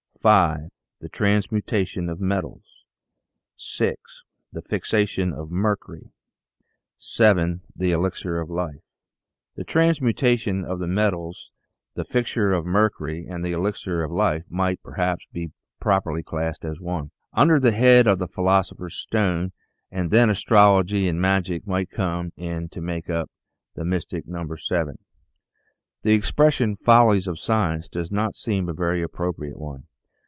[0.23, 0.69] 5.
[0.99, 2.83] The Transmutation of the Metals.
[3.57, 4.21] 6.
[4.53, 6.11] The Fixation of Mercury.
[6.99, 7.61] 7.
[7.75, 8.83] The Elixir of Life.
[9.55, 11.49] The Transmutation of the Metals,
[11.95, 16.29] the Fixation of Mer cury, and the Elixir of Life might perhaps be properly THE
[16.29, 19.53] SEVEN FOLLIES OF SCIENCE 3 classed as one, under the head of the Philosopher's Stone,
[19.91, 23.31] and then Astrology and Magic might come in to make up
[23.73, 24.99] the mystic number Seven.
[26.03, 29.87] The expression" Follies of Science" does not seem a very appropriate one.